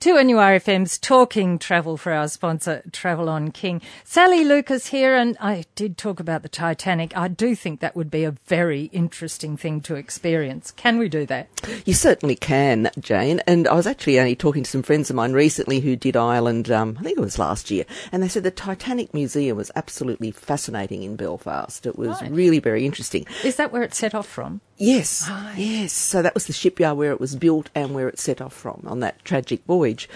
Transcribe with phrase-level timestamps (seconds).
[0.00, 3.82] to NURFM's Talking Travel for our sponsor, Travel on King.
[4.04, 7.16] Sally Lucas here, and I did talk about the Titanic.
[7.16, 10.70] I do think that would be a very interesting thing to experience.
[10.70, 11.48] Can we do that?
[11.84, 13.40] You certainly can, Jane.
[13.46, 16.70] And I was actually only talking to some friends of mine recently who did Ireland,
[16.70, 20.30] um, I think it was last year, and they said the Titanic Museum was absolutely
[20.30, 21.84] fascinating in Belfast.
[21.86, 22.30] It was right.
[22.30, 23.26] really very interesting.
[23.42, 24.60] Is that where it set off from?
[24.78, 25.54] Yes, right.
[25.56, 25.92] yes.
[25.92, 28.84] So that was the shipyard where it was built and where it set off from
[28.86, 30.08] on that tragic voyage.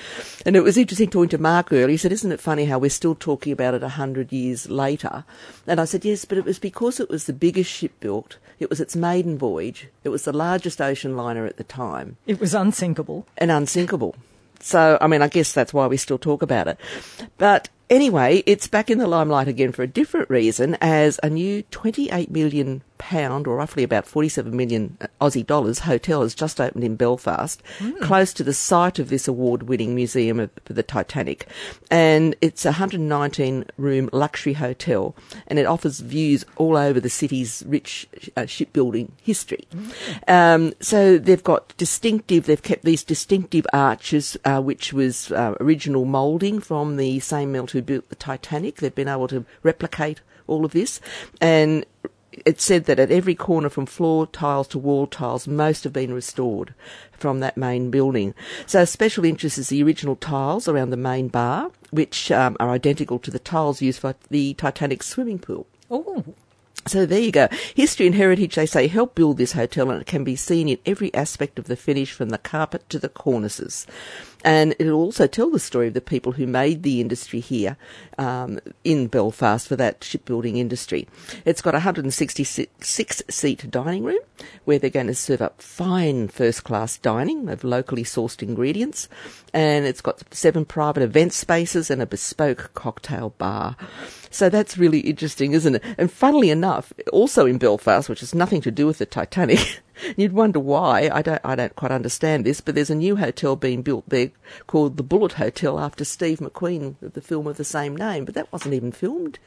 [0.46, 1.88] And it was interesting talking to Mark earlier.
[1.88, 5.24] He said, Isn't it funny how we're still talking about it a hundred years later?
[5.66, 8.38] And I said, Yes, but it was because it was the biggest ship built.
[8.60, 9.88] It was its maiden voyage.
[10.04, 12.16] It was the largest ocean liner at the time.
[12.26, 13.26] It was unsinkable.
[13.36, 14.14] And unsinkable.
[14.60, 16.78] So, I mean, I guess that's why we still talk about it.
[17.36, 21.64] But anyway, it's back in the limelight again for a different reason as a new
[21.64, 26.96] 28 million pound, or roughly about 47 million Aussie dollars, hotel has just opened in
[26.96, 28.00] Belfast, mm.
[28.00, 31.46] close to the site of this award-winning museum of, for the Titanic.
[31.90, 35.14] And it's a 119 room luxury hotel,
[35.46, 39.66] and it offers views all over the city's rich uh, shipbuilding history.
[39.74, 40.28] Mm.
[40.28, 46.04] Um, so they've got distinctive, they've kept these distinctive arches, uh, which was uh, original
[46.04, 48.76] moulding from the same melt who built the Titanic.
[48.76, 51.00] They've been able to replicate all of this,
[51.40, 51.86] and
[52.44, 56.14] it said that at every corner from floor tiles to wall tiles, most have been
[56.14, 56.74] restored
[57.12, 58.34] from that main building.
[58.66, 63.18] So special interest is the original tiles around the main bar, which um, are identical
[63.20, 65.66] to the tiles used for the Titanic swimming pool.
[65.90, 66.24] Oh.
[66.86, 67.46] So there you go.
[67.76, 70.78] History and heritage, they say, help build this hotel and it can be seen in
[70.84, 73.86] every aspect of the finish from the carpet to the cornices.
[74.44, 77.76] And it'll also tell the story of the people who made the industry here
[78.18, 81.08] um, in Belfast for that shipbuilding industry.
[81.44, 84.20] It's got a 166 seat dining room
[84.64, 89.08] where they're going to serve up fine first class dining of locally sourced ingredients.
[89.52, 93.76] And it's got seven private event spaces and a bespoke cocktail bar.
[94.30, 95.84] So that's really interesting, isn't it?
[95.98, 99.82] And funnily enough, also in Belfast, which has nothing to do with the Titanic,
[100.16, 101.10] You'd wonder why.
[101.12, 104.30] I don't, I don't quite understand this, but there's a new hotel being built there
[104.66, 108.34] called the Bullitt Hotel after Steve McQueen of the film of the same name, but
[108.34, 109.38] that wasn't even filmed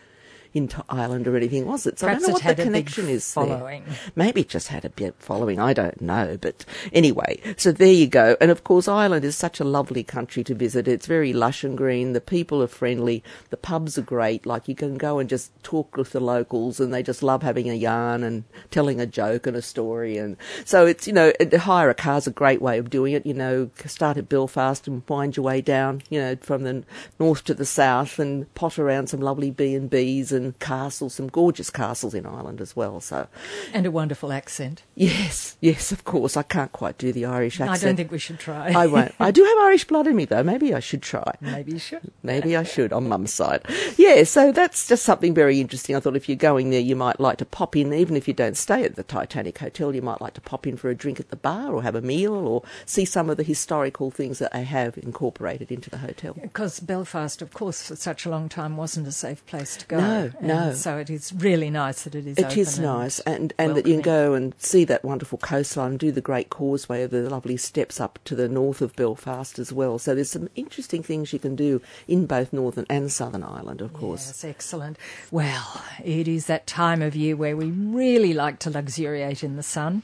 [0.55, 1.99] into Ireland or anything, was it?
[1.99, 3.83] So Perhaps I don't know what the connection is following.
[3.85, 3.95] There.
[4.15, 5.59] Maybe it just had a bit following.
[5.59, 6.37] I don't know.
[6.39, 8.37] But anyway, so there you go.
[8.39, 10.87] And of course, Ireland is such a lovely country to visit.
[10.87, 12.13] It's very lush and green.
[12.13, 13.21] The people are friendly.
[13.49, 14.45] The pubs are great.
[14.45, 17.69] Like you can go and just talk with the locals and they just love having
[17.69, 20.17] a yarn and telling a joke and a story.
[20.17, 23.25] And so it's, you know, hire a car is a great way of doing it.
[23.25, 26.83] You know, start at Belfast and wind your way down, you know, from the
[27.19, 31.69] north to the south and pot around some lovely B&Bs and and castles, some gorgeous
[31.69, 33.01] castles in Ireland as well.
[33.01, 33.27] So,
[33.73, 34.83] and a wonderful accent.
[34.95, 36.37] Yes, yes, of course.
[36.37, 37.83] I can't quite do the Irish accent.
[37.83, 38.71] I don't think we should try.
[38.71, 39.13] I won't.
[39.19, 40.43] I do have Irish blood in me though.
[40.43, 41.35] Maybe I should try.
[41.41, 42.11] Maybe you should.
[42.23, 43.65] Maybe I should on Mum's side.
[43.97, 44.23] Yeah.
[44.23, 45.95] So that's just something very interesting.
[45.95, 48.33] I thought if you're going there, you might like to pop in, even if you
[48.33, 51.19] don't stay at the Titanic Hotel, you might like to pop in for a drink
[51.19, 54.53] at the bar or have a meal or see some of the historical things that
[54.53, 56.35] they have incorporated into the hotel.
[56.39, 59.99] Because Belfast, of course, for such a long time wasn't a safe place to go.
[59.99, 60.73] No, no.
[60.73, 62.37] So it is really nice that it is.
[62.37, 65.91] It is nice, and and, and that you can go and see that wonderful coastline,
[65.91, 69.59] and do the Great Causeway of the lovely steps up to the north of Belfast
[69.59, 69.99] as well.
[69.99, 73.93] So there's some interesting things you can do in both Northern and Southern Ireland, of
[73.93, 74.27] course.
[74.27, 74.97] Yes, excellent.
[75.31, 79.63] Well, it is that time of year where we really like to luxuriate in the
[79.63, 80.03] sun.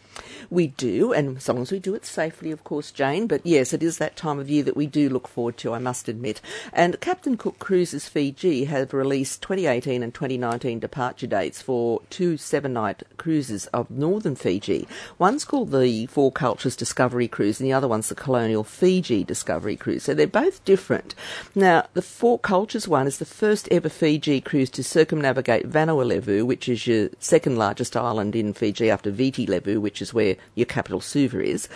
[0.50, 3.28] We do, and as long as we do it safely, of course, Jane.
[3.28, 5.80] But yes, it is that time of year that we do look forward to, I
[5.80, 6.42] must admit.
[6.74, 12.74] And Captain Cook Cruises Fiji have released 2018 and 2019 departure dates for two seven
[12.74, 14.88] night cruises of northern Fiji.
[15.18, 19.76] One's called the Four Cultures Discovery Cruise, and the other one's the Colonial Fiji Discovery
[19.76, 20.04] Cruise.
[20.04, 21.16] So they're both different.
[21.56, 26.68] Now, the Four Cultures one is the first ever Fiji cruise to circumnavigate Vanuatu, which
[26.68, 31.02] is your second largest island in Fiji after Viti Levu, which is where your capital
[31.02, 31.70] Suva is.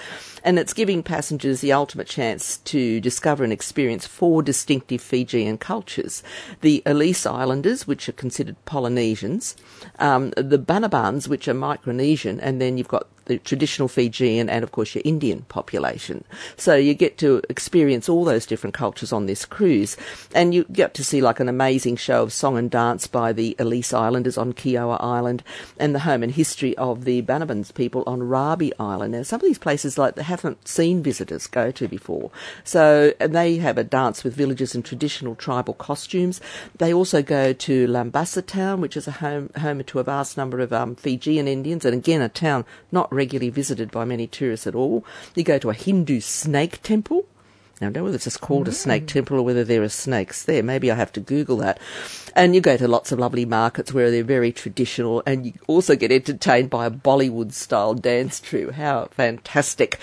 [0.43, 6.21] And it's giving passengers the ultimate chance to discover and experience four distinctive Fijian cultures.
[6.61, 9.55] The Ellice Islanders, which are considered Polynesians,
[9.99, 14.71] um, the Banabans, which are Micronesian, and then you've got the traditional Fijian and, of
[14.71, 16.23] course, your Indian population.
[16.57, 19.97] So you get to experience all those different cultures on this cruise.
[20.33, 23.55] And you get to see like an amazing show of song and dance by the
[23.59, 25.43] Ellice Islanders on Kioa Island
[25.77, 29.13] and the home and history of the Banabans people on Rabi Island.
[29.13, 32.31] Now, some of these places like they haven't seen visitors go to before.
[32.63, 36.41] So, and they have a dance with villagers in traditional tribal costumes.
[36.77, 40.59] They also go to Labasa town, which is a home, home to a vast number
[40.59, 44.75] of um, Fijian Indians, and again, a town not regularly visited by many tourists at
[44.75, 45.05] all.
[45.33, 47.25] You go to a Hindu snake temple
[47.81, 49.89] Now, I don't know whether it's just called a snake temple or whether there are
[49.89, 50.63] snakes there.
[50.63, 51.77] Maybe I have to Google that.
[52.33, 55.95] And you go to lots of lovely markets where they're very traditional, and you also
[55.95, 58.73] get entertained by a Bollywood style dance troupe.
[58.73, 59.99] How fantastic!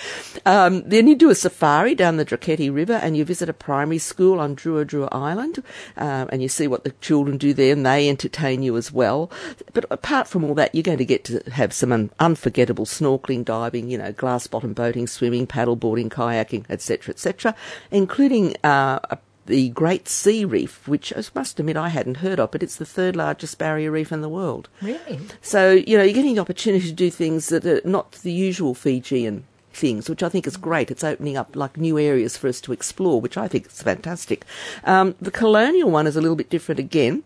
[0.47, 3.99] Um, then you do a safari down the Dreketi River, and you visit a primary
[3.99, 5.63] school on Drua Drua Island,
[5.99, 9.31] um, and you see what the children do there, and they entertain you as well.
[9.75, 13.45] But apart from all that, you're going to get to have some un- unforgettable snorkeling,
[13.45, 17.55] diving, you know, glass bottom boating, swimming, paddle boarding, kayaking, etc., etc.,
[17.91, 22.51] including uh, a the Great Sea Reef, which I must admit I hadn't heard of,
[22.51, 24.69] but it's the third largest barrier reef in the world.
[24.81, 25.21] Really?
[25.41, 28.75] So, you know, you're getting the opportunity to do things that are not the usual
[28.75, 30.91] Fijian things, which I think is great.
[30.91, 34.45] It's opening up like new areas for us to explore, which I think is fantastic.
[34.85, 37.25] Um, the colonial one is a little bit different again.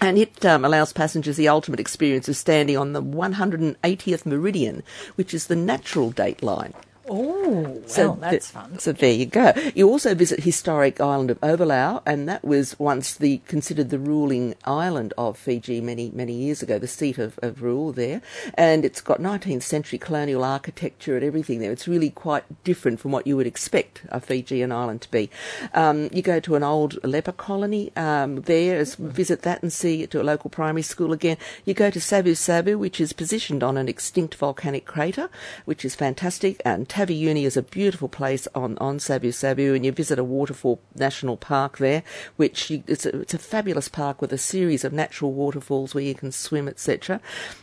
[0.00, 4.82] And it um, allows passengers the ultimate experience of standing on the 180th meridian,
[5.14, 6.74] which is the natural date line.
[7.08, 8.78] Oh, well, that's fun.
[8.78, 9.52] So there you go.
[9.74, 14.54] You also visit historic island of Ovalau, and that was once the considered the ruling
[14.64, 18.22] island of Fiji many many years ago, the seat of, of rule there.
[18.54, 21.72] And it's got 19th century colonial architecture and everything there.
[21.72, 25.28] It's really quite different from what you would expect a Fijian island to be.
[25.74, 30.06] Um, you go to an old leper colony um, there, as, visit that and see
[30.06, 31.36] to a local primary school again.
[31.64, 35.28] You go to Savu Savu, which is positioned on an extinct volcanic crater,
[35.64, 39.92] which is fantastic and Taveuni is a beautiful place on, on Savu Savu, and you
[39.92, 42.02] visit a waterfall national park there,
[42.36, 46.04] which you, it's, a, it's a fabulous park with a series of natural waterfalls where
[46.04, 47.18] you can swim, etc.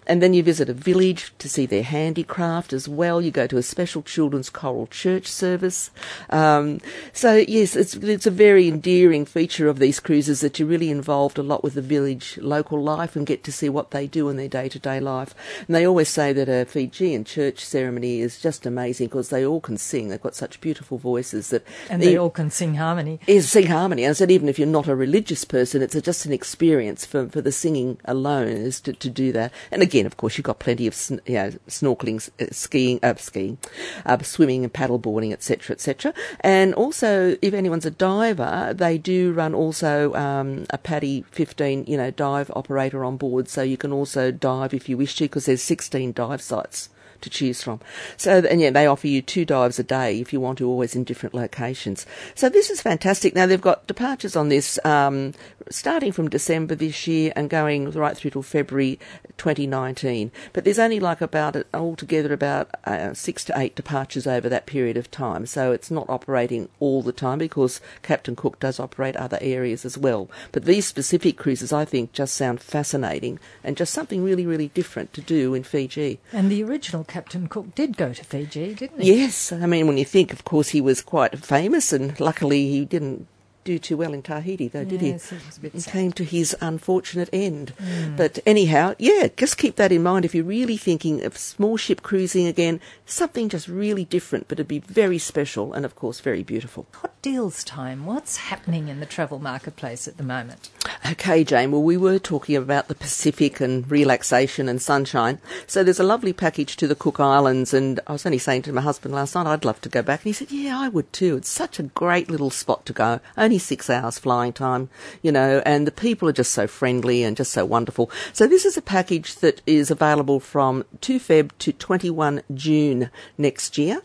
[0.07, 3.21] And then you visit a village to see their handicraft as well.
[3.21, 5.91] You go to a special children's choral church service.
[6.31, 6.81] Um,
[7.13, 11.37] so yes, it's it's a very endearing feature of these cruises that you're really involved
[11.37, 14.37] a lot with the village local life and get to see what they do in
[14.37, 15.35] their day to day life.
[15.67, 19.59] And they always say that a Fijian church ceremony is just amazing because they all
[19.59, 20.07] can sing.
[20.07, 23.19] They've got such beautiful voices that and they, all can sing harmony.
[23.27, 24.07] Is sing harmony.
[24.07, 27.27] I said even if you're not a religious person, it's a, just an experience for,
[27.27, 29.51] for the singing alone is to, to do that.
[29.71, 30.95] And again, of course, you've got plenty of
[31.25, 33.57] you know, snorkeling, uh, skiing, uh, skiing,
[34.05, 36.13] uh, swimming, and paddle boarding, etc., etc.
[36.39, 41.97] And also, if anyone's a diver, they do run also um, a PADI 15, you
[41.97, 45.45] know, dive operator on board, so you can also dive if you wish to, because
[45.45, 46.87] there's 16 dive sites
[47.21, 47.79] to choose from.
[48.17, 50.95] So, and yeah, they offer you two dives a day if you want to, always
[50.95, 52.05] in different locations.
[52.35, 53.35] So this is fantastic.
[53.35, 55.33] Now they've got departures on this um,
[55.69, 58.99] starting from December this year and going right through till February
[59.37, 60.31] 2019.
[60.53, 64.97] But there's only like about altogether about uh, six to eight departures over that period
[64.97, 65.45] of time.
[65.45, 69.97] So it's not operating all the time because Captain Cook does operate other areas as
[69.97, 70.29] well.
[70.51, 75.13] But these specific cruises, I think, just sound fascinating and just something really, really different
[75.13, 76.19] to do in Fiji.
[76.33, 79.13] And the original Captain Cook did go to Fiji, didn't he?
[79.13, 79.51] Yes.
[79.51, 83.27] I mean, when you think, of course, he was quite famous and luckily he didn't
[83.63, 85.69] do too well in Tahiti, though, did yes, he?
[85.69, 87.73] He came to his unfortunate end.
[87.77, 88.17] Mm.
[88.17, 92.01] But anyhow, yeah, just keep that in mind if you're really thinking of small ship
[92.01, 96.43] cruising again, something just really different, but it'd be very special and, of course, very
[96.43, 96.87] beautiful.
[96.93, 98.05] Hot deals time.
[98.05, 100.69] What's happening in the travel marketplace at the moment?
[101.09, 101.71] Okay, Jane.
[101.71, 105.39] Well, we were talking about the Pacific and relaxation and sunshine.
[105.67, 108.73] So there's a lovely package to the Cook Islands, and I was only saying to
[108.73, 111.11] my husband last night I'd love to go back, and he said, "Yeah, I would
[111.13, 111.37] too.
[111.37, 113.19] It's such a great little spot to go.
[113.49, 114.91] Only six hours flying time,
[115.23, 118.11] you know, and the people are just so friendly and just so wonderful.
[118.31, 123.79] So this is a package that is available from 2 Feb to 21 June next
[123.79, 124.03] year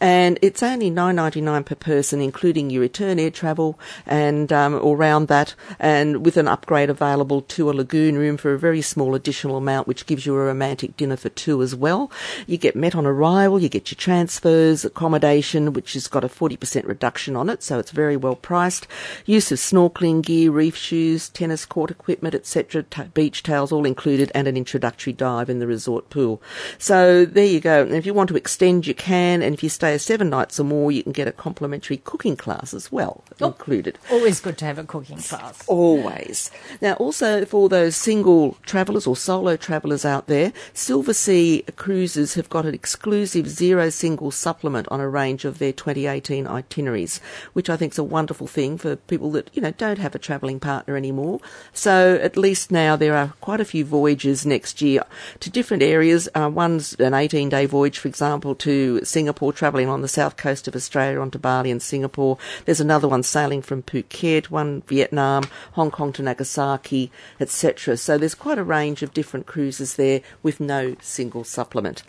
[0.00, 4.74] and it's only nine ninety nine per person, including your return air travel and um,
[4.74, 9.14] around that, and with an upgrade available to a lagoon room for a very small
[9.14, 12.10] additional amount, which gives you a romantic dinner for two as well.
[12.46, 16.56] You get met on arrival, you get your transfers, accommodation, which has got a forty
[16.56, 18.86] percent reduction on it, so it's very well priced.
[19.26, 24.30] Use of snorkeling gear, reef shoes, tennis court equipment, etc., t- beach towels all included,
[24.34, 26.42] and an introductory dive in the resort pool.
[26.78, 27.82] So there you go.
[27.82, 30.64] And if you want to extend, you can, and if you stay seven nights or
[30.64, 33.98] more, you can get a complimentary cooking class as well oh, included.
[34.10, 35.66] Always good to have a cooking class.
[35.66, 36.50] Always.
[36.80, 42.66] Now, also for those single travellers or solo travellers out there, Silversea Cruises have got
[42.66, 47.20] an exclusive zero single supplement on a range of their 2018 itineraries,
[47.52, 50.18] which I think is a wonderful thing for people that, you know, don't have a
[50.18, 51.40] travelling partner anymore.
[51.72, 55.04] So at least now there are quite a few voyages next year
[55.40, 56.28] to different areas.
[56.34, 60.66] Uh, one's an 18 day voyage, for example, to Singapore travelling on the south coast
[60.68, 62.38] of Australia onto Bali and Singapore.
[62.64, 67.96] There's another one sailing from Phuket, one Vietnam, Hong Kong to Nagasaki, etc.
[67.96, 72.02] So there's quite a range of different cruises there with no single supplement.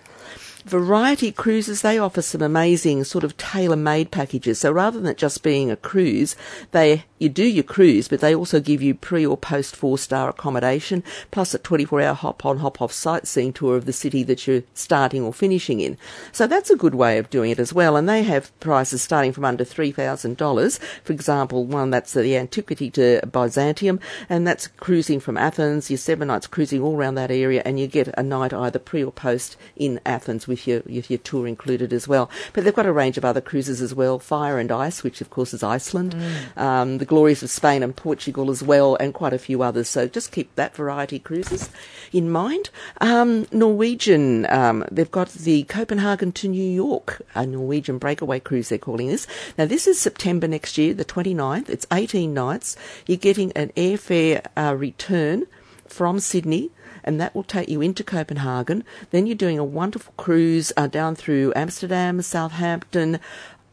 [0.65, 4.61] Variety Cruises, they offer some amazing sort of tailor-made packages.
[4.61, 6.35] So rather than it just being a cruise,
[6.71, 10.27] they you do your cruise, but they also give you pre or post four star
[10.29, 14.45] accommodation, plus a 24 hour hop on, hop off sightseeing tour of the city that
[14.45, 15.97] you're starting or finishing in.
[16.33, 17.95] So that's a good way of doing it as well.
[17.95, 20.79] And they have prices starting from under $3,000.
[21.03, 25.89] For example, one that's the Antiquity to Byzantium, and that's cruising from Athens.
[25.89, 29.03] You're seven nights cruising all around that area, and you get a night either pre
[29.03, 32.29] or post in Athens with your, with your tour included as well.
[32.53, 35.29] But they've got a range of other cruises as well Fire and Ice, which of
[35.29, 36.15] course is Iceland.
[36.15, 36.61] Mm.
[36.61, 39.89] Um, the glories of Spain and Portugal as well, and quite a few others.
[39.89, 41.69] So just keep that variety cruises
[42.11, 42.69] in mind.
[43.01, 48.77] Um, Norwegian, um, they've got the Copenhagen to New York, a Norwegian breakaway cruise, they're
[48.77, 49.27] calling this.
[49.57, 51.69] Now, this is September next year, the 29th.
[51.69, 52.75] It's 18 nights.
[53.07, 55.45] You're getting an airfare uh, return
[55.87, 56.71] from Sydney
[57.05, 58.83] and that will take you into Copenhagen.
[59.11, 63.19] Then you're doing a wonderful cruise uh, down through Amsterdam, Southampton,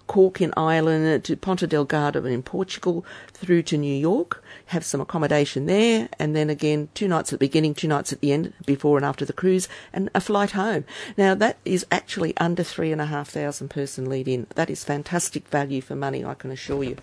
[0.07, 5.65] Cork in Ireland to Ponta Delgado in Portugal through to New York, have some accommodation
[5.65, 8.99] there, and then again two nights at the beginning, two nights at the end, before
[8.99, 10.85] and after the cruise, and a flight home.
[11.17, 14.47] Now that is actually under three and a half thousand person lead in.
[14.55, 16.97] That is fantastic value for money, I can assure you.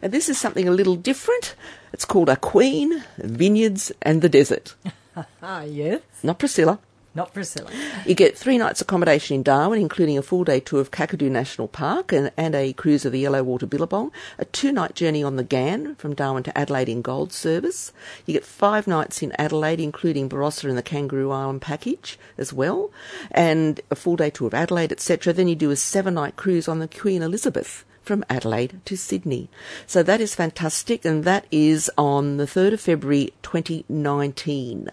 [0.00, 1.54] And this is something a little different.
[1.92, 4.74] It's called a Queen, Vineyards, and the Desert.
[5.42, 6.00] Ah, yes.
[6.22, 6.78] Not Priscilla.
[7.12, 7.70] Not Priscilla.
[8.06, 11.66] You get three nights accommodation in Darwin, including a full day tour of Kakadu National
[11.66, 15.34] Park and, and a cruise of the Yellow Water Billabong, a two night journey on
[15.34, 17.92] the Ghan from Darwin to Adelaide in Gold Service.
[18.26, 22.92] You get five nights in Adelaide, including Barossa and the Kangaroo Island package as well,
[23.32, 25.32] and a full day tour of Adelaide, etc.
[25.32, 29.48] Then you do a seven night cruise on the Queen Elizabeth from Adelaide to Sydney.
[29.86, 34.88] So that is fantastic, and that is on the 3rd of February 2019.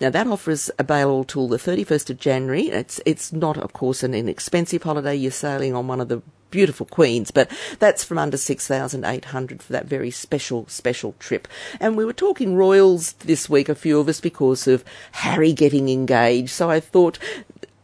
[0.00, 2.68] Now that offer is available till the 31st of January.
[2.68, 5.16] It's it's not, of course, an inexpensive holiday.
[5.16, 6.22] You're sailing on one of the
[6.52, 7.50] beautiful queens, but
[7.80, 11.48] that's from under 6,800 for that very special, special trip.
[11.80, 15.88] And we were talking royals this week, a few of us, because of Harry getting
[15.88, 16.50] engaged.
[16.50, 17.18] So I thought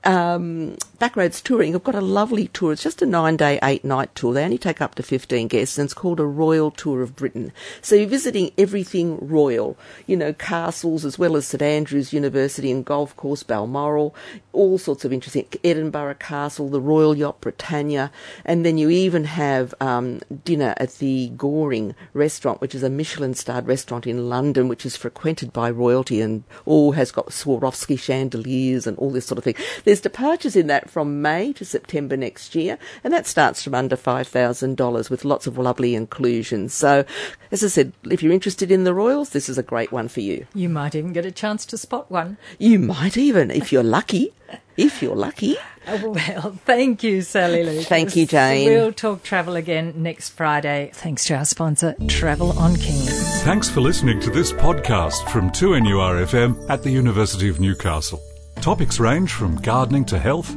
[0.04, 2.72] um, Backroads Touring have got a lovely tour.
[2.72, 4.32] It's just a nine day, eight night tour.
[4.32, 7.52] They only take up to 15 guests and it's called a Royal Tour of Britain.
[7.82, 9.76] So you're visiting everything royal,
[10.06, 14.14] you know, castles as well as St Andrews University and golf course, Balmoral,
[14.54, 18.10] all sorts of interesting, Edinburgh Castle, the Royal Yacht Britannia,
[18.46, 23.34] and then you even have um, dinner at the Goring restaurant, which is a Michelin
[23.34, 28.86] starred restaurant in London, which is frequented by royalty and all has got Swarovski chandeliers
[28.86, 29.56] and all this sort of thing.
[29.84, 33.96] There's departures in that from May to September next year, and that starts from under
[33.96, 36.74] $5,000 with lots of lovely inclusions.
[36.74, 37.04] So,
[37.50, 40.20] as I said, if you're interested in the Royals, this is a great one for
[40.20, 40.46] you.
[40.54, 42.36] You might even get a chance to spot one.
[42.58, 44.32] You might even, if you're lucky.
[44.76, 45.56] if you're lucky.
[45.88, 47.86] Oh, well, thank you, Sally Lucas.
[47.86, 48.66] Thank you, Jane.
[48.68, 50.90] We'll talk travel again next Friday.
[50.92, 53.06] Thanks to our sponsor, Travel on King.
[53.44, 58.20] Thanks for listening to this podcast from 2NURFM at the University of Newcastle.
[58.60, 60.56] Topics range from gardening to health